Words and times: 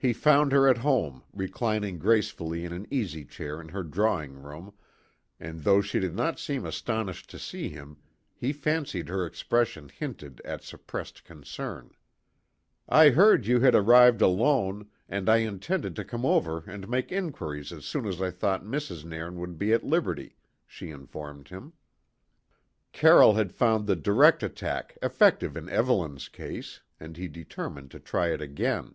He 0.00 0.12
found 0.12 0.52
her 0.52 0.68
at 0.68 0.78
home, 0.78 1.24
reclining 1.34 1.98
gracefully 1.98 2.64
in 2.64 2.72
an 2.72 2.86
easy 2.88 3.24
chair 3.24 3.60
in 3.60 3.70
her 3.70 3.82
drawing 3.82 4.34
room, 4.34 4.72
and 5.40 5.64
though 5.64 5.80
she 5.82 5.98
did 5.98 6.14
not 6.14 6.38
seem 6.38 6.64
astonished 6.64 7.28
to 7.30 7.36
see 7.40 7.68
him, 7.68 7.96
he 8.32 8.52
fancied 8.52 9.08
her 9.08 9.26
expression 9.26 9.88
hinted 9.88 10.40
at 10.44 10.62
suppressed 10.62 11.24
concern. 11.24 11.90
"I 12.88 13.08
heard 13.10 13.48
you 13.48 13.58
had 13.58 13.74
arrived 13.74 14.22
alone, 14.22 14.88
and 15.08 15.28
I 15.28 15.38
intended 15.38 15.96
to 15.96 16.04
come 16.04 16.24
over 16.24 16.62
and 16.68 16.88
make 16.88 17.10
inquiries 17.10 17.72
as 17.72 17.84
soon 17.84 18.06
as 18.06 18.22
I 18.22 18.30
thought 18.30 18.62
Mrs. 18.62 19.04
Nairn 19.04 19.34
would 19.40 19.58
be 19.58 19.72
at 19.72 19.82
liberty," 19.82 20.36
she 20.64 20.90
informed 20.92 21.48
him. 21.48 21.72
Carroll 22.92 23.34
had 23.34 23.50
found 23.52 23.88
the 23.88 23.96
direct 23.96 24.44
attack 24.44 24.96
effective 25.02 25.56
in 25.56 25.68
Evelyn's 25.68 26.28
case, 26.28 26.82
and 27.00 27.16
he 27.16 27.26
determined 27.26 27.90
to 27.90 27.98
try 27.98 28.28
it 28.28 28.40
again. 28.40 28.94